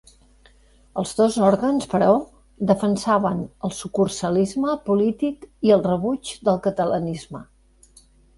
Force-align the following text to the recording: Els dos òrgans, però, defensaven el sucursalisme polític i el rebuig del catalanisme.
Els 1.01 1.09
dos 1.17 1.35
òrgans, 1.49 1.83
però, 1.91 2.07
defensaven 2.71 3.43
el 3.69 3.75
sucursalisme 3.81 4.79
polític 4.89 5.47
i 5.69 5.75
el 5.77 5.85
rebuig 5.91 6.33
del 6.51 6.59
catalanisme. 6.71 7.45